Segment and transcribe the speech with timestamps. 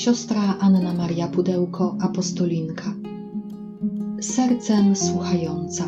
[0.00, 2.94] siostra Anna Maria Pudełko, apostolinka.
[4.20, 5.84] Sercem słuchająca.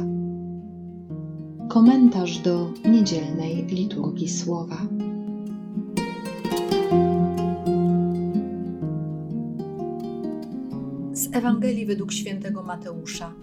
[1.68, 4.76] Komentarz do niedzielnej liturgii słowa.
[11.12, 13.34] Z Ewangelii według świętego Mateusza.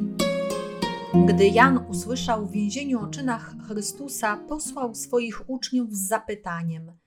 [1.26, 6.99] Gdy Jan usłyszał w więzieniu o czynach Chrystusa, posłał swoich uczniów z zapytaniem: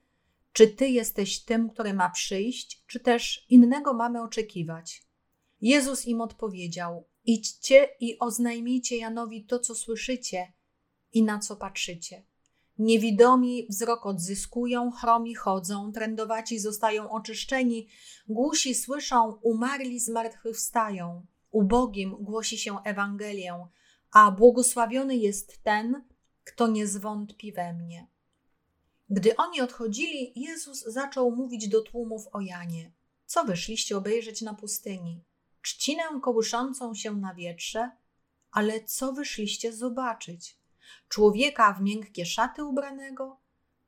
[0.52, 5.02] Czy ty jesteś tym, który ma przyjść, czy też innego mamy oczekiwać?
[5.60, 10.52] Jezus im odpowiedział: Idźcie i oznajmijcie Janowi to, co słyszycie
[11.12, 12.22] i na co patrzycie.
[12.78, 17.88] Niewidomi wzrok odzyskują, chromi chodzą, trędowaci zostają oczyszczeni,
[18.28, 21.26] głusi słyszą, umarli zmartwychwstają.
[21.50, 23.66] Ubogim głosi się Ewangelię,
[24.12, 26.04] a błogosławiony jest ten,
[26.44, 28.11] kto nie zwątpi we mnie.
[29.12, 32.92] Gdy oni odchodzili, Jezus zaczął mówić do tłumów o Janie.
[33.26, 35.24] Co wyszliście obejrzeć na pustyni?
[35.62, 37.90] Trzcinę kołyszącą się na wietrze?
[38.50, 40.58] Ale co wyszliście zobaczyć?
[41.08, 43.40] Człowieka w miękkie szaty ubranego?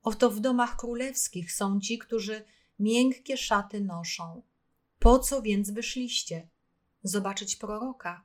[0.02, 2.44] Oto w domach królewskich są ci, którzy
[2.78, 4.42] miękkie szaty noszą.
[4.98, 6.48] Po co więc wyszliście?
[7.02, 8.24] Zobaczyć proroka?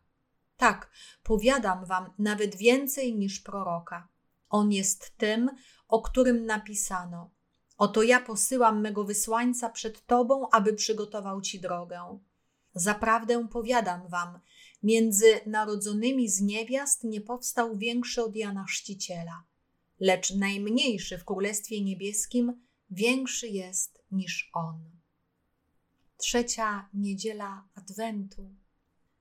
[0.58, 0.92] Tak,
[1.24, 4.08] powiadam wam nawet więcej niż proroka.
[4.50, 5.50] On jest tym,
[5.88, 7.30] o którym napisano:
[7.78, 12.20] Oto ja posyłam mego wysłańca przed tobą, aby przygotował ci drogę.
[12.74, 14.40] Zaprawdę powiadam wam,
[14.84, 19.44] między narodzonymi z niewiast nie powstał większy od Jana Chrzciciela,
[20.00, 24.90] lecz najmniejszy w Królestwie Niebieskim większy jest niż on.
[26.18, 28.56] Trzecia niedziela Adwentu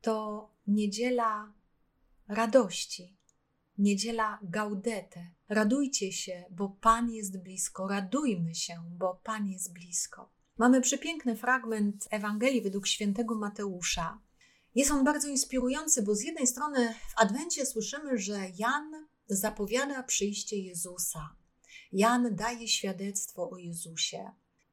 [0.00, 1.52] to niedziela
[2.28, 3.17] radości,
[3.78, 5.30] niedziela gaudete.
[5.48, 10.32] Radujcie się, bo Pan jest blisko, radujmy się, bo Pan jest blisko.
[10.58, 14.20] Mamy przepiękny fragment Ewangelii według świętego Mateusza.
[14.74, 20.56] Jest on bardzo inspirujący, bo z jednej strony w Adwencie słyszymy, że Jan zapowiada przyjście
[20.56, 21.36] Jezusa.
[21.92, 24.30] Jan daje świadectwo o Jezusie.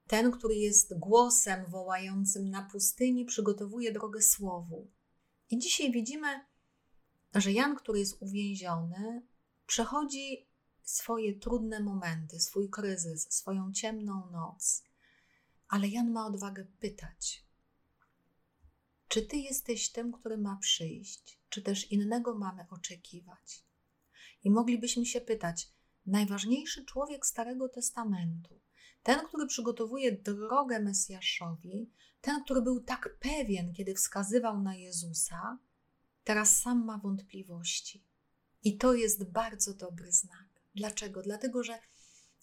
[0.08, 4.92] Ten, który jest głosem wołającym na pustyni, przygotowuje drogę słowu.
[5.50, 6.28] I dzisiaj widzimy,
[7.42, 9.28] że Jan, który jest uwięziony,
[9.66, 10.48] przechodzi
[10.84, 14.84] swoje trudne momenty, swój kryzys, swoją ciemną noc.
[15.68, 17.46] Ale Jan ma odwagę pytać:
[19.08, 23.64] Czy ty jesteś tym, który ma przyjść, czy też innego mamy oczekiwać?
[24.44, 25.72] I moglibyśmy się pytać:
[26.06, 28.60] najważniejszy człowiek Starego Testamentu,
[29.04, 31.92] ten, który przygotowuje drogę Mesjaszowi,
[32.22, 35.60] ten, który był tak pewien, kiedy wskazywał na Jezusa,
[36.26, 38.04] teraz sam ma wątpliwości.
[38.64, 40.48] I to jest bardzo dobry znak.
[40.76, 41.22] Dlaczego?
[41.22, 41.80] Dlatego, że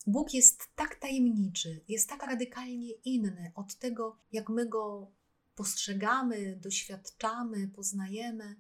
[0.07, 5.11] Bóg jest tak tajemniczy, jest tak radykalnie inny od tego, jak my go
[5.55, 8.57] postrzegamy, doświadczamy, poznajemy.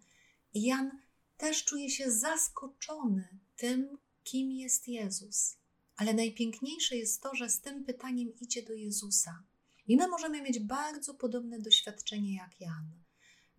[0.55, 0.91] I Jan
[1.37, 5.56] też czuje się zaskoczony tym, kim jest Jezus.
[5.97, 9.43] Ale najpiękniejsze jest to, że z tym pytaniem idzie do Jezusa.
[9.87, 13.02] I my możemy mieć bardzo podobne doświadczenie jak Jan.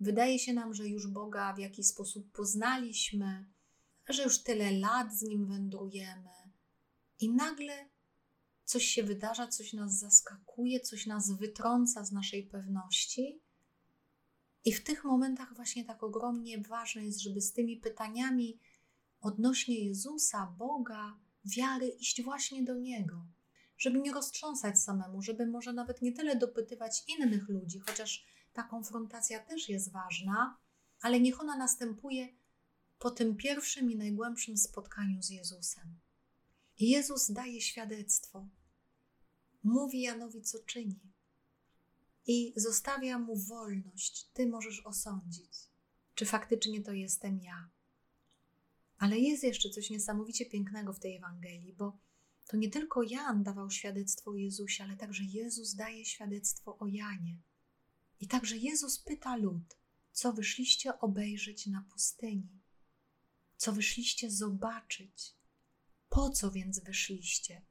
[0.04, 3.46] Wydaje się nam, że już Boga w jakiś sposób poznaliśmy,
[4.10, 6.30] że już tyle lat z Nim wędrujemy,
[7.20, 7.90] i nagle
[8.66, 13.42] coś się wydarza, coś nas zaskakuje, coś nas wytrąca z naszej pewności.
[14.66, 18.60] I w tych momentach właśnie tak ogromnie ważne jest, żeby z tymi pytaniami
[19.22, 23.26] odnośnie Jezusa, Boga, wiary iść właśnie do Niego.
[23.78, 29.40] Żeby nie roztrząsać samemu, żeby może nawet nie tyle dopytywać innych ludzi, chociaż ta konfrontacja
[29.40, 30.58] też jest ważna,
[31.02, 32.28] ale niech ona następuje
[33.00, 36.00] po tym pierwszym i najgłębszym spotkaniu z Jezusem.
[36.80, 38.48] Jezus daje świadectwo.
[39.64, 41.00] Mówi Janowi, co czyni.
[42.28, 44.30] I zostawia mu wolność.
[44.34, 45.54] Ty możesz osądzić,
[46.16, 47.70] czy faktycznie to jestem ja.
[48.98, 51.98] Ale jest jeszcze coś niesamowicie pięknego w tej Ewangelii, bo
[52.48, 57.38] to nie tylko Jan dawał świadectwo o Jezusie, ale także Jezus daje świadectwo o Janie.
[58.20, 59.78] I także Jezus pyta lud,
[60.12, 62.62] co wyszliście obejrzeć na pustyni,
[63.58, 65.36] co wyszliście zobaczyć.
[66.10, 67.66] Po co więc wyszliście?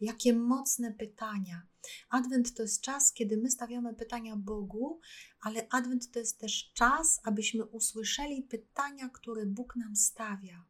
[0.00, 1.66] Jakie mocne pytania.
[2.08, 5.00] Adwent to jest czas, kiedy my stawiamy pytania Bogu,
[5.40, 10.64] ale Adwent to jest też czas, abyśmy usłyszeli pytania, które Bóg nam stawia.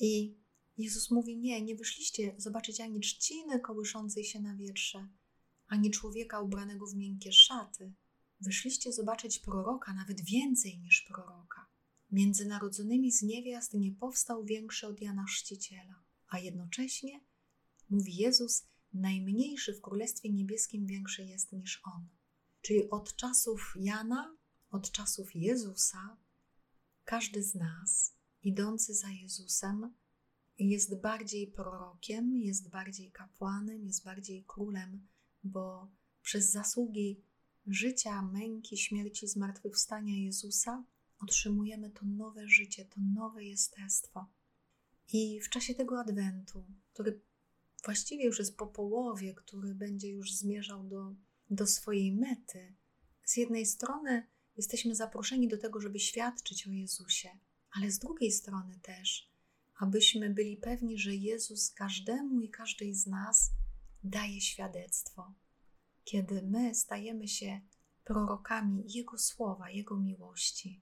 [0.00, 0.36] I
[0.78, 5.08] Jezus mówi: Nie, nie wyszliście zobaczyć ani trzciny kołyszącej się na wietrze,
[5.66, 7.92] ani człowieka ubranego w miękkie szaty.
[8.40, 11.66] Wyszliście zobaczyć proroka, nawet więcej niż proroka.
[12.10, 17.20] Między narodzonymi z niewiast nie powstał większy od Jana Chrzciciela a jednocześnie,
[17.90, 22.08] mówi Jezus, najmniejszy w Królestwie Niebieskim większy jest niż On.
[22.60, 24.36] Czyli od czasów Jana,
[24.70, 26.16] od czasów Jezusa,
[27.04, 29.94] każdy z nas, idący za Jezusem,
[30.58, 35.06] jest bardziej prorokiem, jest bardziej kapłanem, jest bardziej królem,
[35.44, 35.90] bo
[36.22, 37.24] przez zasługi
[37.66, 40.84] życia, męki, śmierci, zmartwychwstania Jezusa
[41.18, 44.26] otrzymujemy to nowe życie, to nowe jestestwo.
[45.12, 47.20] I w czasie tego adwentu, który
[47.84, 51.14] właściwie już jest po połowie, który będzie już zmierzał do,
[51.50, 52.74] do swojej mety,
[53.26, 54.26] z jednej strony
[54.56, 57.38] jesteśmy zaproszeni do tego, żeby świadczyć o Jezusie,
[57.70, 59.30] ale z drugiej strony też,
[59.78, 63.50] abyśmy byli pewni, że Jezus każdemu i każdej z nas
[64.04, 65.34] daje świadectwo.
[66.06, 67.60] Kiedy my stajemy się
[68.04, 70.80] prorokami Jego słowa, Jego miłości.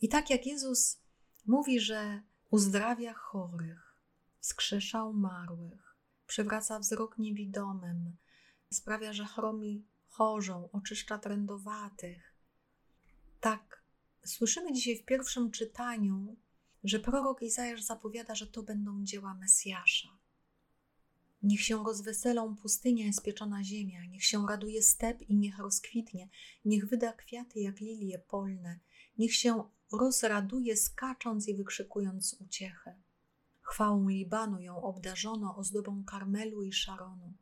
[0.00, 1.00] I tak jak Jezus
[1.46, 3.96] mówi, że uzdrawia chorych,
[4.38, 5.96] wskrzesza umarłych,
[6.26, 8.16] przywraca wzrok niewidomym,
[8.70, 12.34] sprawia, że chromi chorzą, oczyszcza trędowatych.
[13.40, 13.82] Tak,
[14.24, 16.36] słyszymy dzisiaj w pierwszym czytaniu,
[16.84, 20.08] że prorok Izajasz zapowiada, że to będą dzieła Mesjasza.
[21.44, 26.28] Niech się rozweselą pustynia i spieczona ziemia, niech się raduje step i niech rozkwitnie,
[26.64, 28.80] niech wyda kwiaty jak lilie polne,
[29.18, 33.02] niech się rozraduje skacząc i wykrzykując uciechę.
[33.60, 37.32] Chwałą Libanu ją obdarzono ozdobą Karmelu i Szaronu.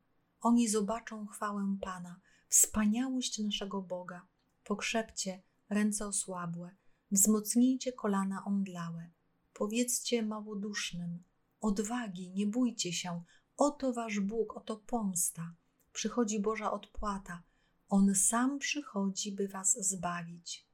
[0.40, 4.26] Oni zobaczą chwałę Pana, wspaniałość naszego Boga.
[4.64, 6.70] Pokrzepcie ręce osłabłe,
[7.10, 9.10] wzmocnijcie kolana omdlałe.
[9.54, 11.22] Powiedzcie małodusznym,
[11.60, 13.22] odwagi, nie bójcie się,
[13.56, 15.54] oto wasz Bóg, oto pomsta.
[15.92, 17.42] Przychodzi Boża odpłata,
[17.88, 20.72] On sam przychodzi, by was zbawić.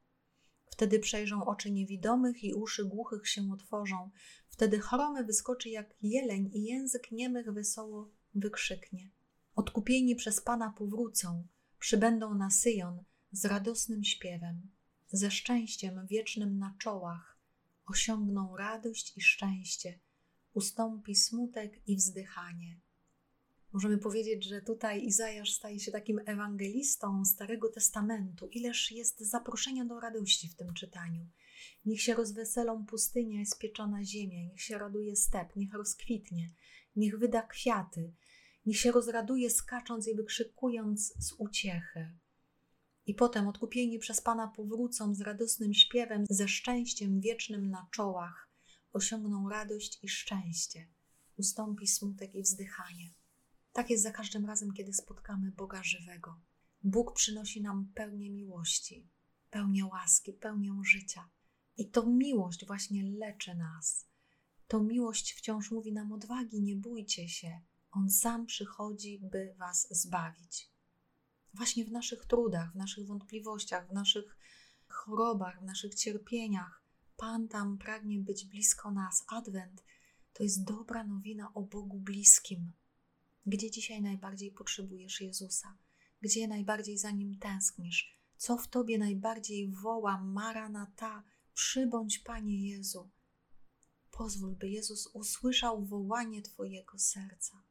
[0.67, 4.11] Wtedy przejrzą oczy niewidomych i uszy głuchych się otworzą.
[4.49, 9.11] Wtedy chromy wyskoczy jak jeleń i język niemych wesoło wykrzyknie.
[9.55, 11.47] Odkupieni przez Pana powrócą,
[11.79, 14.71] przybędą na Syjon z radosnym śpiewem,
[15.09, 17.39] ze szczęściem wiecznym na czołach,
[17.87, 19.99] osiągną radość i szczęście,
[20.59, 22.81] ustąpi smutek i wzdychanie.
[23.73, 28.47] Możemy powiedzieć, że tutaj Izajasz staje się takim ewangelistą Starego Testamentu.
[28.47, 31.27] Ileż jest zaproszenia do radości w tym czytaniu.
[31.85, 36.53] Niech się rozweselą pustynia i spieczona ziemia, niech się raduje step, niech rozkwitnie,
[36.97, 38.13] niech wyda kwiaty,
[38.67, 42.13] niech się rozraduje skacząc i wykrzykując z uciechy.
[43.07, 48.48] I potem odkupieni przez Pana powrócą z radosnym śpiewem, ze szczęściem wiecznym na czołach,
[48.93, 50.89] osiągną radość i szczęście.
[51.37, 53.15] Ustąpi smutek i wzdychanie.
[53.73, 56.41] Tak jest za każdym razem, kiedy spotkamy Boga żywego.
[56.83, 59.09] Bóg przynosi nam pełnię miłości,
[59.51, 61.29] pełnię łaski, pełnię życia.
[61.77, 64.07] I to miłość właśnie leczy nas.
[64.69, 67.61] To miłość wciąż mówi nam odwagi, nie bójcie się.
[67.91, 70.71] On sam przychodzi, by was zbawić.
[71.55, 74.37] Właśnie w naszych trudach, w naszych wątpliwościach, w naszych
[74.89, 76.83] chorobach, w naszych cierpieniach,
[77.19, 79.25] Pan tam pragnie być blisko nas.
[79.29, 79.85] Adwent
[80.33, 82.73] to jest dobra nowina o Bogu bliskim,
[83.47, 85.77] gdzie dzisiaj najbardziej potrzebujesz Jezusa?
[86.21, 88.19] Gdzie najbardziej za Nim tęsknisz?
[88.37, 91.23] Co w Tobie najbardziej woła Maranata?
[91.55, 93.11] Przybądź, Panie Jezu.
[94.11, 97.63] Pozwól, by Jezus usłyszał wołanie Twojego serca.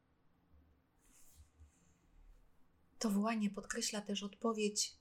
[2.98, 4.96] To wołanie podkreśla też odpowiedź,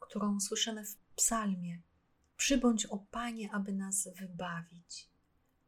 [0.00, 1.82] którą słyszymy w psalmie.
[2.36, 5.10] Przybądź, o Panie, aby nas wybawić.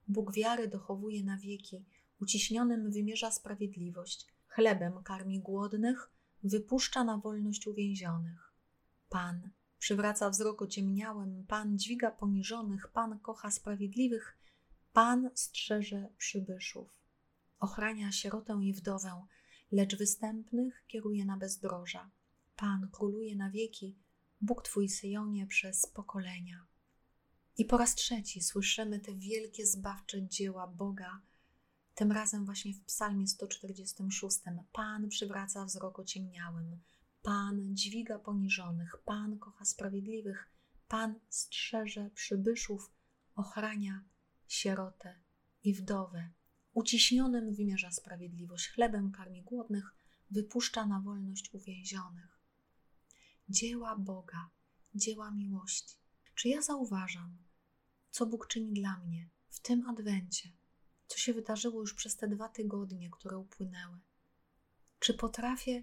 [0.09, 1.85] Bóg wiary dochowuje na wieki,
[2.21, 6.11] uciśnionym wymierza sprawiedliwość, chlebem karmi głodnych,
[6.43, 8.53] wypuszcza na wolność uwięzionych.
[9.09, 14.39] Pan przywraca wzrok ociemniałym, Pan dźwiga poniżonych, Pan kocha sprawiedliwych,
[14.93, 17.01] Pan strzeże przybyszów.
[17.59, 19.27] Ochrania sierotę i wdowę,
[19.73, 22.11] lecz występnych kieruje na bezdroża.
[22.57, 23.97] Pan króluje na wieki,
[24.47, 26.67] Bóg Twój Syjonie przez pokolenia.
[27.59, 31.21] I po raz trzeci słyszymy te wielkie zbawcze dzieła Boga,
[31.95, 34.39] tym razem właśnie w psalmie 146.
[34.73, 36.81] Pan przywraca wzrok ociemniałym,
[37.23, 40.51] Pan dźwiga poniżonych, Pan kocha sprawiedliwych,
[40.89, 42.93] Pan strzeże przybyszów,
[43.35, 44.05] ochrania
[44.49, 45.15] sierotę
[45.65, 46.31] i wdowę.
[46.73, 49.95] Uciśnionym wymierza sprawiedliwość, chlebem karmi głodnych,
[50.31, 52.36] wypuszcza na wolność uwięzionych.
[53.49, 54.51] Dzieła Boga,
[54.95, 55.97] dzieła miłości.
[56.35, 57.39] Czy ja zauważam,
[58.11, 60.53] co Bóg czyni dla mnie w tym adwencie?
[61.07, 63.99] co się wydarzyło już przez te dwa tygodnie, które upłynęły.
[64.99, 65.83] Czy potrafię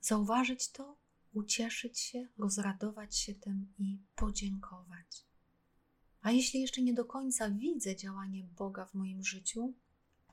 [0.00, 0.96] zauważyć to,
[1.32, 5.26] ucieszyć się, rozradować się tym i podziękować?
[6.22, 9.74] A jeśli jeszcze nie do końca widzę działanie Boga w moim życiu,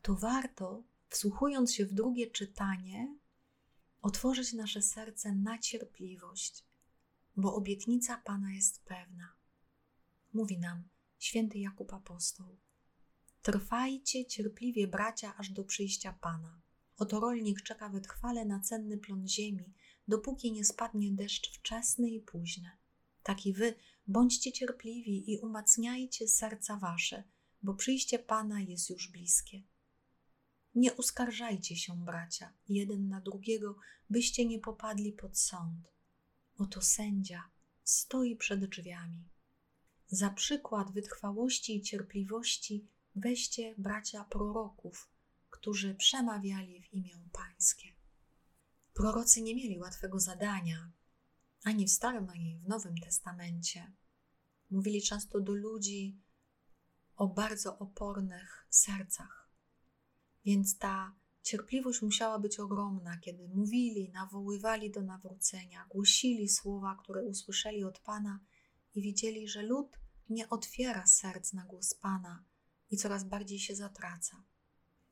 [0.01, 3.17] to warto, wsłuchując się w drugie czytanie,
[4.01, 6.65] otworzyć nasze serce na cierpliwość,
[7.35, 9.33] bo obietnica Pana jest pewna.
[10.33, 10.83] Mówi nam
[11.19, 12.57] święty Jakub Apostoł.
[13.41, 16.61] Trwajcie cierpliwie, bracia, aż do przyjścia Pana.
[16.97, 19.73] Oto rolnik czeka wytrwale na cenny plon ziemi,
[20.07, 22.69] dopóki nie spadnie deszcz wczesny i późny.
[23.23, 23.75] Tak i wy
[24.07, 27.23] bądźcie cierpliwi i umacniajcie serca wasze,
[27.63, 29.63] bo przyjście Pana jest już bliskie.
[30.75, 33.75] Nie uskarżajcie się, bracia, jeden na drugiego,
[34.09, 35.93] byście nie popadli pod sąd.
[36.57, 37.49] Oto sędzia
[37.83, 39.29] stoi przed drzwiami.
[40.07, 45.09] Za przykład wytrwałości i cierpliwości weźcie bracia proroków,
[45.49, 47.89] którzy przemawiali w imię Pańskie.
[48.93, 50.91] Prorocy nie mieli łatwego zadania,
[51.63, 53.91] ani w Starym, ani w Nowym Testamencie.
[54.71, 56.19] Mówili często do ludzi
[57.15, 59.38] o bardzo opornych sercach.
[60.45, 67.83] Więc ta cierpliwość musiała być ogromna, kiedy mówili, nawoływali do nawrócenia, głosili słowa, które usłyszeli
[67.83, 68.39] od Pana
[68.95, 72.43] i widzieli, że lud nie otwiera serc na głos Pana
[72.91, 74.43] i coraz bardziej się zatraca.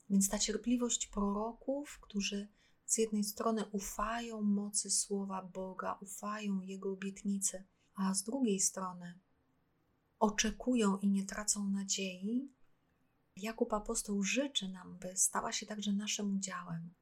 [0.09, 2.47] Więc ta cierpliwość proroków, którzy
[2.85, 7.63] z jednej strony ufają mocy słowa Boga, ufają Jego obietnicy,
[7.95, 9.19] a z drugiej strony
[10.19, 12.51] oczekują i nie tracą nadziei,
[13.41, 16.93] Jakub Apostoł życzy nam, by stała się także naszym udziałem.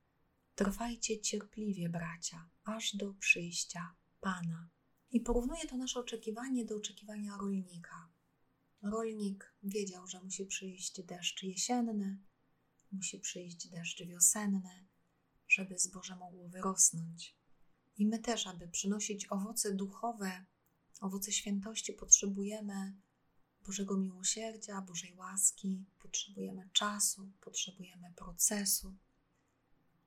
[0.56, 4.70] Trwajcie cierpliwie, bracia, aż do przyjścia Pana.
[5.12, 8.10] I porównuje to nasze oczekiwanie do oczekiwania rolnika.
[8.82, 12.20] Rolnik wiedział, że musi przyjść deszcz jesienny,
[12.92, 14.88] musi przyjść deszcz wiosenny,
[15.48, 17.36] żeby zboże mogło wyrosnąć.
[17.98, 20.46] I my też, aby przynosić owoce duchowe,
[21.02, 22.94] owoce świętości, potrzebujemy
[23.66, 28.96] Bożego miłosierdzia, Bożej łaski, potrzebujemy czasu, potrzebujemy procesu.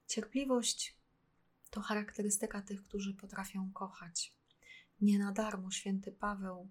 [0.07, 0.97] Cierpliwość
[1.71, 4.35] to charakterystyka tych, którzy potrafią kochać.
[5.01, 6.71] Nie na darmo święty Paweł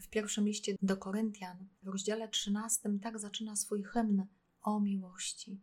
[0.00, 4.26] w pierwszym liście do Koryntian, w rozdziale 13, tak zaczyna swój hymn
[4.62, 5.60] o miłości.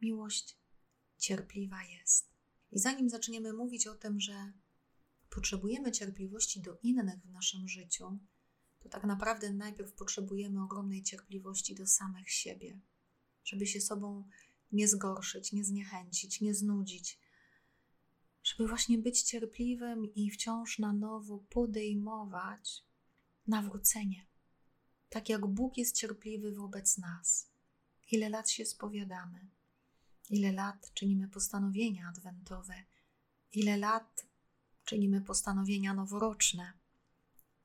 [0.00, 0.58] Miłość
[1.18, 2.30] cierpliwa jest.
[2.72, 4.52] I zanim zaczniemy mówić o tym, że
[5.30, 8.18] potrzebujemy cierpliwości do innych w naszym życiu,
[8.80, 12.80] to tak naprawdę najpierw potrzebujemy ogromnej cierpliwości do samych siebie,
[13.44, 14.28] żeby się sobą
[14.72, 17.18] nie zgorszyć, nie zniechęcić, nie znudzić,
[18.42, 22.84] żeby właśnie być cierpliwym i wciąż na nowo podejmować
[23.46, 24.26] nawrócenie.
[25.08, 27.50] Tak jak Bóg jest cierpliwy wobec nas.
[28.10, 29.48] Ile lat się spowiadamy,
[30.30, 32.74] ile lat czynimy postanowienia adwentowe,
[33.52, 34.26] ile lat
[34.84, 36.79] czynimy postanowienia noworoczne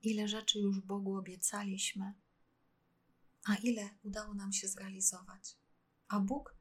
[0.05, 2.13] ile rzeczy już Bogu obiecaliśmy,
[3.45, 5.57] a ile udało nam się zrealizować.
[6.07, 6.55] A Bóg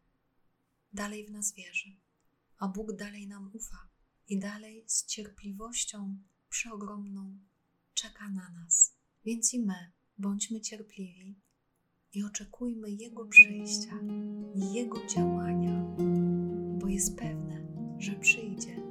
[0.92, 1.96] dalej w nas wierzy,
[2.58, 3.88] a Bóg dalej nam ufa
[4.28, 7.38] i dalej z cierpliwością przeogromną
[7.94, 8.94] czeka na nas.
[9.24, 11.40] Więc i my bądźmy cierpliwi
[12.12, 14.00] i oczekujmy Jego przyjścia
[14.54, 15.84] i Jego działania,
[16.78, 17.66] bo jest pewne,
[17.98, 18.82] że przyjdzie,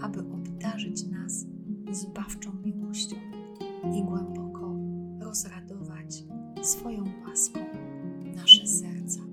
[0.00, 1.44] aby obdarzyć nas
[1.92, 3.29] zbawczą miłością
[3.84, 4.74] i głęboko
[5.20, 6.24] rozradować
[6.62, 7.60] swoją łaską
[8.36, 9.29] nasze serca.